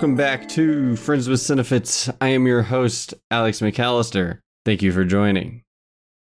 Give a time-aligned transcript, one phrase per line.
[0.00, 2.10] welcome back to Friends with Cinefits.
[2.22, 4.38] I am your host, Alex McAllister.
[4.64, 5.60] Thank you for joining.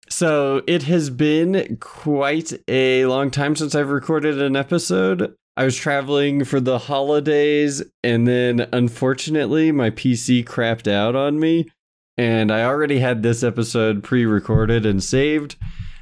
[0.09, 5.34] So, it has been quite a long time since I've recorded an episode.
[5.55, 11.71] I was traveling for the holidays, and then unfortunately, my PC crapped out on me.
[12.17, 15.55] And I already had this episode pre recorded and saved,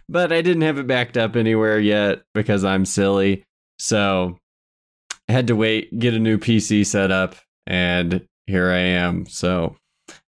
[0.10, 3.44] but I didn't have it backed up anywhere yet because I'm silly.
[3.78, 4.40] So,
[5.28, 7.36] I had to wait, get a new PC set up,
[7.70, 9.26] and here I am.
[9.28, 9.78] So,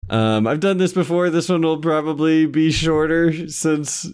[0.10, 1.30] um, I've done this before.
[1.30, 4.08] This one will probably be shorter since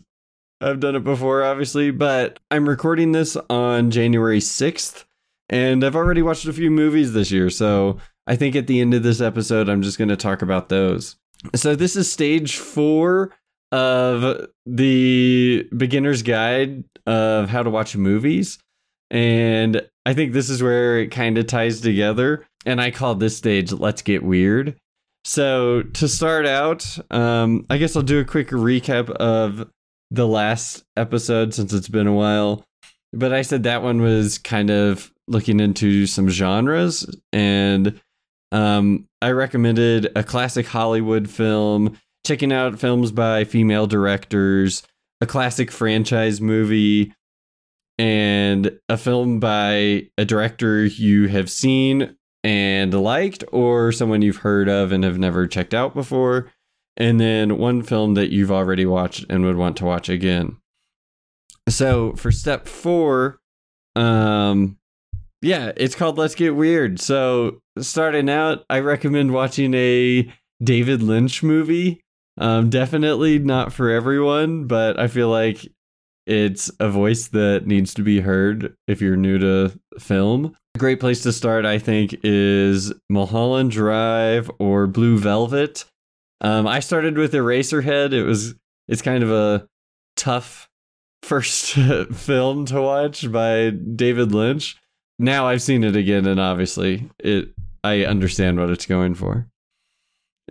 [0.59, 5.05] I've done it before, obviously, but I'm recording this on January 6th,
[5.49, 7.49] and I've already watched a few movies this year.
[7.49, 7.97] So,
[8.27, 11.16] I think at the end of this episode, I'm just going to talk about those.
[11.55, 13.33] So, this is stage four
[13.72, 18.59] of the beginner's guide of how to watch movies.
[19.09, 22.45] And I think this is where it kind of ties together.
[22.66, 24.78] And I call this stage Let's Get Weird.
[25.23, 29.70] So to start out, um, I guess I'll do a quick recap of
[30.09, 32.64] the last episode since it's been a while.
[33.14, 38.00] But I said that one was kind of looking into some genres, and
[38.52, 44.84] um, I recommended a classic Hollywood film, checking out films by female directors,
[45.20, 47.14] a classic franchise movie,
[47.98, 54.67] and a film by a director you have seen and liked or someone you've heard
[54.67, 56.52] of and have never checked out before.
[56.98, 60.58] And then one film that you've already watched and would want to watch again.
[61.70, 63.39] So for step four
[63.95, 64.78] um
[65.42, 67.00] yeah it's called let's get weird.
[67.00, 70.31] So starting out i recommend watching a
[70.64, 72.02] david lynch movie.
[72.38, 75.67] Um definitely not for everyone but i feel like
[76.25, 80.55] it's a voice that needs to be heard if you're new to film.
[80.76, 85.86] A great place to start, I think, is Mulholland Drive or Blue Velvet.
[86.39, 88.14] Um, I started with Eraserhead.
[88.14, 88.55] It was
[88.87, 89.67] it's kind of a
[90.15, 90.70] tough
[91.23, 91.73] first
[92.14, 94.77] film to watch by David Lynch.
[95.20, 97.49] Now I've seen it again, and obviously it
[97.83, 99.48] I understand what it's going for.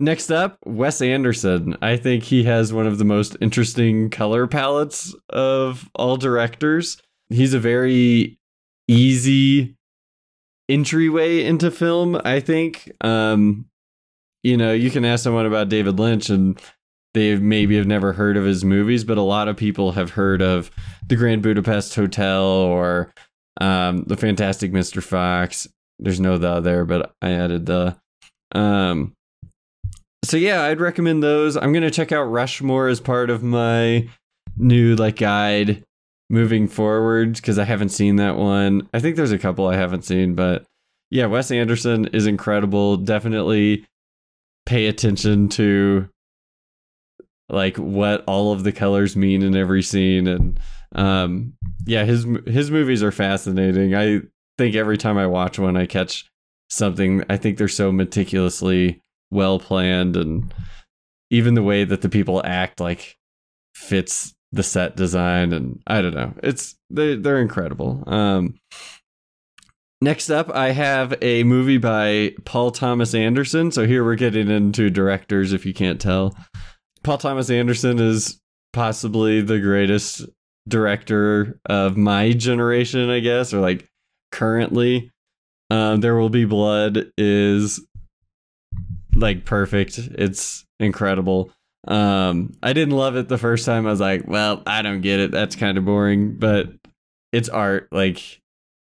[0.01, 1.77] Next up, Wes Anderson.
[1.79, 6.97] I think he has one of the most interesting color palettes of all directors.
[7.29, 8.39] He's a very
[8.87, 9.75] easy
[10.67, 12.91] entryway into film, I think.
[13.01, 13.65] Um,
[14.41, 16.59] you know, you can ask someone about David Lynch and
[17.13, 20.41] they maybe have never heard of his movies, but a lot of people have heard
[20.41, 20.71] of
[21.05, 23.13] The Grand Budapest Hotel or
[23.59, 25.03] um, The Fantastic Mr.
[25.03, 25.67] Fox.
[25.99, 27.97] There's no the there, but I added the.
[28.55, 29.13] Um,
[30.23, 31.57] so yeah, I'd recommend those.
[31.57, 34.07] I'm gonna check out Rushmore as part of my
[34.57, 35.83] new like guide
[36.29, 38.87] moving forward because I haven't seen that one.
[38.93, 40.65] I think there's a couple I haven't seen, but
[41.09, 42.97] yeah, Wes Anderson is incredible.
[42.97, 43.85] Definitely
[44.65, 46.07] pay attention to
[47.49, 50.59] like what all of the colors mean in every scene and
[50.95, 51.53] um
[51.85, 53.95] yeah, his his movies are fascinating.
[53.95, 54.21] I
[54.57, 56.29] think every time I watch one I catch
[56.69, 57.23] something.
[57.29, 60.53] I think they're so meticulously well planned and
[61.29, 63.17] even the way that the people act like
[63.73, 66.33] fits the set design and I don't know.
[66.43, 68.03] It's they they're incredible.
[68.05, 68.55] Um
[70.01, 73.71] next up I have a movie by Paul Thomas Anderson.
[73.71, 76.35] So here we're getting into directors if you can't tell.
[77.03, 78.39] Paul Thomas Anderson is
[78.73, 80.25] possibly the greatest
[80.67, 83.87] director of my generation, I guess, or like
[84.31, 85.11] currently.
[85.69, 87.79] Um, there Will Be Blood is
[89.21, 89.97] like perfect.
[89.97, 91.51] It's incredible.
[91.87, 93.87] Um, I didn't love it the first time.
[93.87, 95.31] I was like, well, I don't get it.
[95.31, 96.69] That's kind of boring, but
[97.31, 97.87] it's art.
[97.91, 98.39] Like,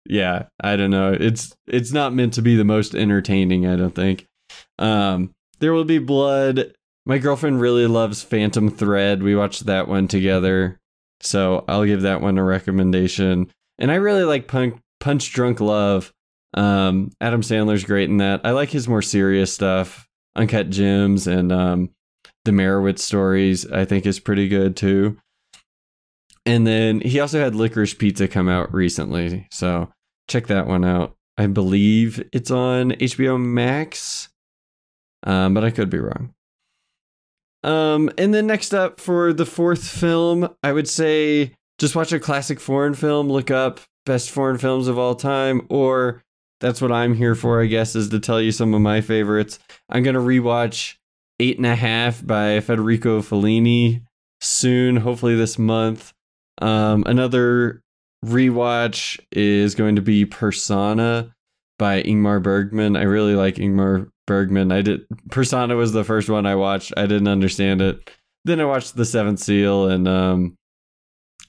[0.07, 1.13] yeah, I don't know.
[1.13, 3.67] It's it's not meant to be the most entertaining.
[3.67, 4.27] I don't think.
[4.79, 6.75] Um, there will be blood.
[7.07, 9.23] My girlfriend really loves Phantom Thread.
[9.23, 10.79] We watched that one together,
[11.21, 13.51] so I'll give that one a recommendation.
[13.79, 16.13] And I really like Punk, Punch Drunk Love.
[16.55, 18.43] Um, Adam Sandler's great in that.
[18.45, 20.07] I like his more serious stuff.
[20.37, 21.91] Uncut Gems and um,
[22.45, 25.19] the Meyerowitz stories, I think, is pretty good too.
[26.45, 29.93] And then he also had Licorice Pizza come out recently, so
[30.29, 31.15] check that one out.
[31.39, 34.29] I believe it's on HBO Max,
[35.23, 36.35] um, but I could be wrong.
[37.65, 42.21] Um, and then next up for the fourth film, I would say just watch a
[42.21, 43.29] classic foreign film.
[43.29, 46.23] Look up best foreign films of all time, or
[46.63, 49.59] that's what I'm here for, I guess, is to tell you some of my favorites.
[49.91, 50.95] I'm gonna rewatch
[51.41, 54.03] Eight and a Half by Federico Fellini
[54.41, 56.13] soon, hopefully this month.
[56.61, 57.83] Um, another
[58.25, 61.35] rewatch is going to be Persona
[61.79, 62.97] by Ingmar Bergman.
[62.97, 64.71] I really like Ingmar Bergman.
[64.71, 65.01] I did
[65.31, 66.93] Persona was the first one I watched.
[66.97, 68.09] I didn't understand it.
[68.45, 70.57] Then I watched The Seventh Seal and um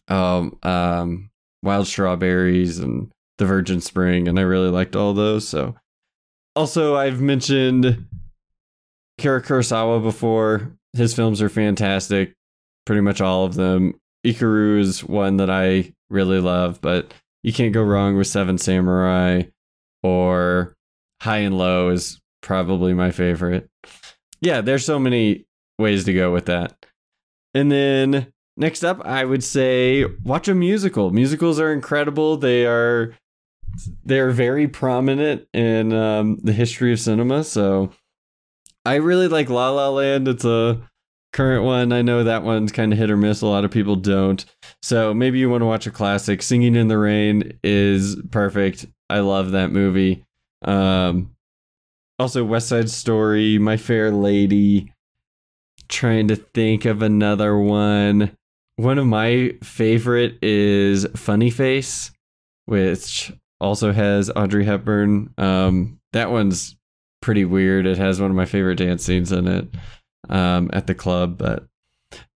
[0.07, 1.29] um um
[1.61, 5.47] Wild Strawberries and The Virgin Spring and I really liked all those.
[5.47, 5.75] So
[6.55, 8.05] also I've mentioned
[9.17, 10.71] Akira Kurosawa before.
[10.93, 12.33] His films are fantastic.
[12.85, 13.99] Pretty much all of them.
[14.25, 19.43] Ikiru is one that I really love, but you can't go wrong with Seven Samurai
[20.01, 20.75] or
[21.21, 23.69] High and Low is probably my favorite.
[24.41, 25.45] Yeah, there's so many
[25.79, 26.85] ways to go with that.
[27.53, 31.11] And then next up, I would say watch a musical.
[31.11, 32.37] Musicals are incredible.
[32.37, 33.15] They are
[34.03, 37.43] they're very prominent in um, the history of cinema.
[37.43, 37.91] So
[38.85, 40.27] I really like La La Land.
[40.27, 40.81] It's a
[41.31, 41.91] current one.
[41.91, 43.41] I know that one's kind of hit or miss.
[43.41, 44.45] A lot of people don't.
[44.81, 46.41] So maybe you want to watch a classic.
[46.41, 48.85] Singing in the Rain is perfect.
[49.09, 50.25] I love that movie.
[50.63, 51.35] Um,
[52.19, 54.93] also, West Side Story, My Fair Lady.
[55.89, 58.37] Trying to think of another one.
[58.77, 62.11] One of my favorite is Funny Face,
[62.65, 63.31] which
[63.63, 65.33] also has Audrey Hepburn.
[65.37, 66.75] Um, that one's
[67.21, 67.87] pretty weird.
[67.87, 69.67] It has one of my favorite dance scenes in it
[70.29, 71.37] um, at the club.
[71.37, 71.65] But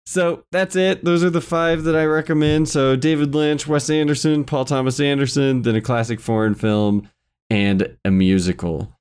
[0.05, 1.03] so that's it.
[1.03, 2.67] Those are the five that I recommend.
[2.69, 7.09] So David Lynch, Wes Anderson, Paul Thomas Anderson, then a classic foreign film,
[7.49, 8.93] and a musical.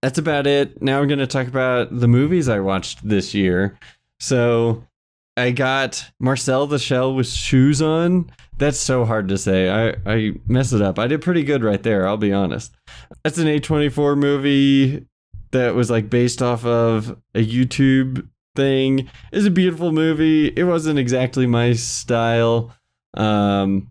[0.00, 0.80] That's about it.
[0.80, 3.78] Now I'm going to talk about the movies I watched this year.
[4.20, 4.84] So
[5.38, 8.30] I got Marcel the Shell with shoes on.
[8.56, 9.70] That's so hard to say.
[9.70, 10.98] I, I messed it up.
[10.98, 12.74] I did pretty good right there, I'll be honest.
[13.22, 15.06] That's an A24 movie
[15.52, 19.08] that was like based off of a YouTube thing.
[19.32, 20.48] It's a beautiful movie.
[20.48, 22.74] It wasn't exactly my style.
[23.14, 23.90] Um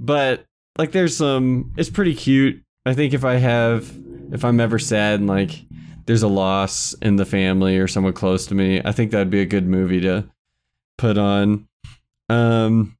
[0.00, 0.44] but
[0.78, 2.62] like there's some it's pretty cute.
[2.84, 3.94] I think if I have
[4.32, 5.64] if I'm ever sad and like
[6.06, 9.40] there's a loss in the family or someone close to me, I think that'd be
[9.40, 10.28] a good movie to
[10.98, 11.68] put on.
[12.28, 12.96] Um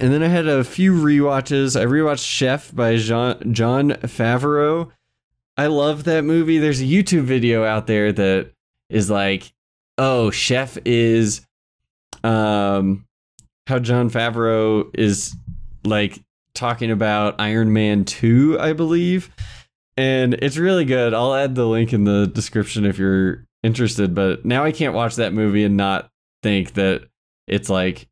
[0.00, 1.78] and then I had a few rewatches.
[1.78, 4.90] I rewatched Chef by Jean Jon Favreau.
[5.56, 6.58] I love that movie.
[6.58, 8.52] There's a YouTube video out there that
[8.88, 9.52] is like,
[9.98, 11.46] oh, Chef is
[12.24, 13.06] um
[13.66, 15.36] how Jon Favreau is
[15.84, 16.20] like
[16.54, 19.30] talking about Iron Man 2, I believe.
[19.96, 21.14] And it's really good.
[21.14, 25.16] I'll add the link in the description if you're interested, but now I can't watch
[25.16, 26.10] that movie and not
[26.42, 27.04] think that
[27.52, 28.08] it's like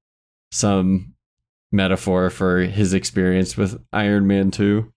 [0.52, 1.14] some
[1.72, 4.92] metaphor for his experience with Iron Man 2.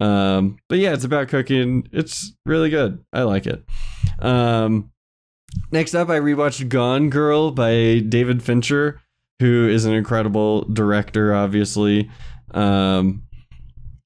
[0.00, 1.88] Um, but yeah, it's about cooking.
[1.92, 3.04] It's really good.
[3.12, 3.64] I like it.
[4.20, 4.90] Um,
[5.70, 9.00] next up, I rewatched Gone Girl by David Fincher,
[9.40, 12.10] who is an incredible director, obviously.
[12.52, 13.24] Um,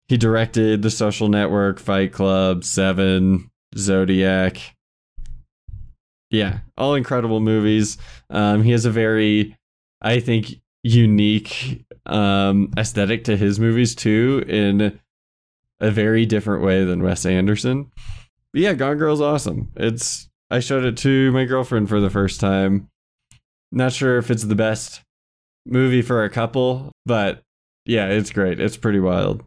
[0.08, 4.58] he directed The Social Network, Fight Club, Seven, Zodiac.
[6.32, 7.98] Yeah, all incredible movies.
[8.30, 9.56] Um, he has a very,
[10.00, 14.98] I think, unique um, aesthetic to his movies too, in
[15.78, 17.92] a very different way than Wes Anderson.
[18.52, 19.70] But yeah, Gone Girl's awesome.
[19.76, 22.88] It's I showed it to my girlfriend for the first time.
[23.70, 25.02] Not sure if it's the best
[25.66, 27.42] movie for a couple, but
[27.84, 28.58] yeah, it's great.
[28.58, 29.44] It's pretty wild.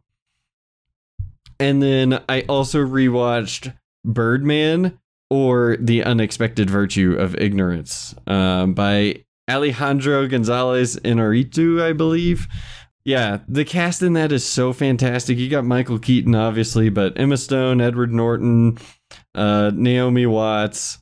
[1.59, 4.99] And then I also rewatched Birdman
[5.35, 12.47] or The Unexpected Virtue of Ignorance um, by Alejandro Gonzalez Inarritu, I believe.
[13.03, 15.37] Yeah, the cast in that is so fantastic.
[15.37, 18.77] You got Michael Keaton, obviously, but Emma Stone, Edward Norton,
[19.35, 20.99] uh, Naomi Watts,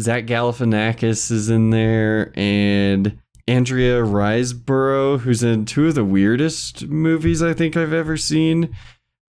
[0.00, 3.16] Zach Galifianakis is in there, and
[3.46, 8.76] Andrea Riseborough, who's in two of the weirdest movies I think I've ever seen,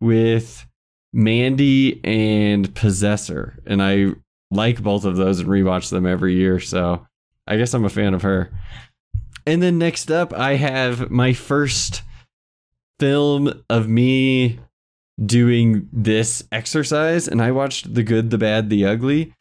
[0.02, 0.66] with
[1.14, 4.08] Mandy and Possessor, and I
[4.52, 6.60] like both of those and rewatch them every year.
[6.60, 7.08] So
[7.48, 8.52] I guess I'm a fan of her.
[9.46, 12.04] And then next up, I have my first
[13.00, 14.60] film of me
[15.24, 19.34] doing this exercise, and I watched The Good, the Bad, the Ugly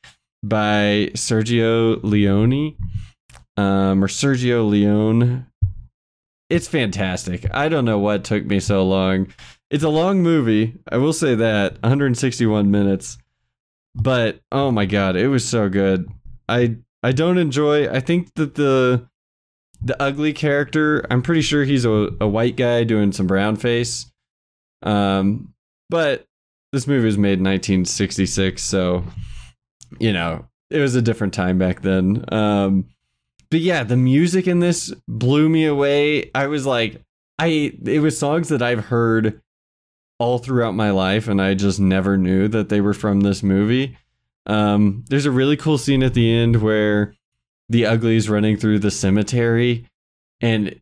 [0.43, 2.77] by Sergio Leone,
[3.57, 5.47] um, or Sergio Leone.
[6.49, 7.47] It's fantastic.
[7.53, 9.29] I don't know what took me so long.
[9.71, 10.79] It's a long movie.
[10.91, 13.19] I will say that 161 minutes,
[14.01, 16.09] but oh my god, it was so good.
[16.49, 17.89] I I don't enjoy.
[17.89, 19.09] I think that the
[19.81, 24.11] the ugly character, I'm pretty sure he's a, a white guy doing some brown face.
[24.83, 25.55] Um,
[25.89, 26.27] but
[26.73, 29.05] this movie was made in 1966, so
[29.99, 32.25] you know it was a different time back then.
[32.33, 32.87] Um,
[33.51, 36.31] but yeah, the music in this blew me away.
[36.35, 37.03] I was like,
[37.39, 39.41] I it was songs that I've heard
[40.19, 43.97] all throughout my life, and I just never knew that they were from this movie.
[44.47, 47.15] Um, there's a really cool scene at the end where
[47.69, 49.87] the Ugly's running through the cemetery,
[50.41, 50.81] and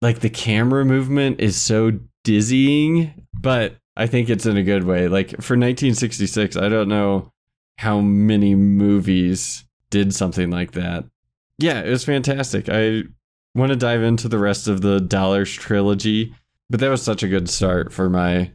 [0.00, 1.92] like the camera movement is so
[2.24, 5.08] dizzying, but I think it's in a good way.
[5.08, 7.32] Like for 1966, I don't know
[7.78, 11.04] how many movies did something like that.
[11.58, 12.68] Yeah, it was fantastic.
[12.68, 13.04] I
[13.54, 16.34] want to dive into the rest of the Dollars trilogy,
[16.72, 18.50] but that was such a good start for my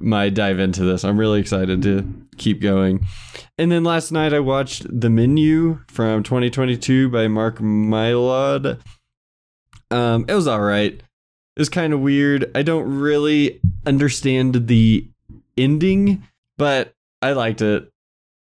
[0.00, 1.04] my dive into this.
[1.04, 3.06] I'm really excited to keep going.
[3.58, 8.80] And then last night I watched The Menu from 2022 by Mark Mylod.
[9.90, 10.94] Um, it was all right.
[10.94, 12.50] It was kind of weird.
[12.54, 15.06] I don't really understand the
[15.58, 17.90] ending, but I liked it.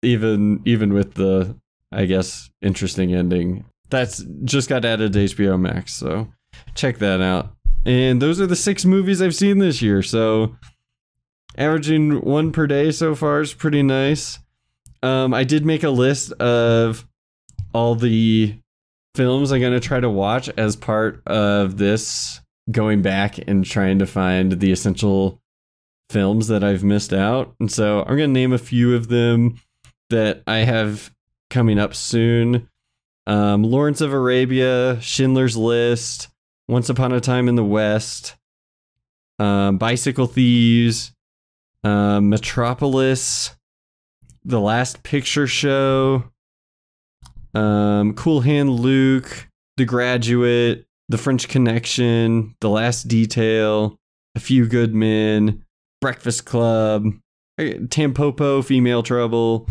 [0.02, 1.56] Even even with the
[1.90, 3.64] I guess interesting ending.
[3.90, 6.28] That's just got added to HBO Max, so
[6.76, 7.55] check that out.
[7.86, 10.02] And those are the six movies I've seen this year.
[10.02, 10.56] So
[11.56, 14.40] averaging one per day so far is pretty nice.
[15.04, 17.06] Um, I did make a list of
[17.72, 18.58] all the
[19.14, 22.40] films I'm going to try to watch as part of this
[22.72, 25.40] going back and trying to find the essential
[26.10, 27.54] films that I've missed out.
[27.60, 29.60] And so I'm going to name a few of them
[30.10, 31.14] that I have
[31.50, 32.68] coming up soon.
[33.28, 36.28] Um, Lawrence of Arabia, Schindler's List,
[36.68, 38.34] Once Upon a Time in the West,
[39.38, 41.12] um, Bicycle Thieves,
[41.84, 43.54] um, Metropolis,
[44.44, 46.24] The Last Picture Show,
[47.54, 53.96] um, Cool Hand Luke, The Graduate, The French Connection, The Last Detail,
[54.34, 55.62] A Few Good Men,
[56.00, 57.12] Breakfast Club,
[57.58, 59.68] Tampopo, Female Trouble,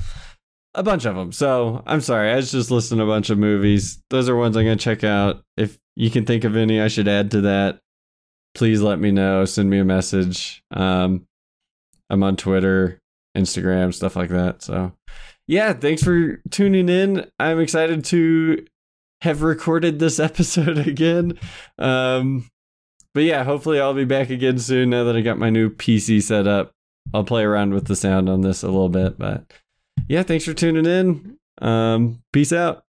[0.75, 1.31] a bunch of them.
[1.31, 4.01] So I'm sorry, I was just listing a bunch of movies.
[4.09, 5.43] Those are ones I'm going to check out.
[5.57, 7.79] If you can think of any I should add to that,
[8.53, 9.45] please let me know.
[9.45, 10.61] Send me a message.
[10.71, 11.25] Um,
[12.09, 12.99] I'm on Twitter,
[13.35, 14.61] Instagram, stuff like that.
[14.61, 14.91] So
[15.47, 17.29] yeah, thanks for tuning in.
[17.39, 18.65] I'm excited to
[19.21, 21.39] have recorded this episode again.
[21.79, 22.49] Um,
[23.13, 26.21] but yeah, hopefully I'll be back again soon now that I got my new PC
[26.21, 26.71] set up.
[27.13, 29.45] I'll play around with the sound on this a little bit, but
[30.07, 31.37] yeah, thanks for tuning in.
[31.61, 32.84] Um, peace out.